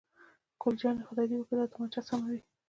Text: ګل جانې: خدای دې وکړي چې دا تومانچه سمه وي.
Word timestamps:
ګل 0.61 0.75
جانې: 0.81 1.03
خدای 1.09 1.25
دې 1.29 1.35
وکړي 1.37 1.47
چې 1.51 1.55
دا 1.59 1.65
تومانچه 1.71 2.01
سمه 2.07 2.27
وي. 2.31 2.41